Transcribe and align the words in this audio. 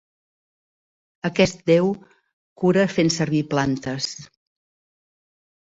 Aquest 1.29 1.61
déu 1.73 1.91
cura 2.63 2.89
fent 2.97 3.15
servir 3.19 3.45
plantes. 3.55 4.13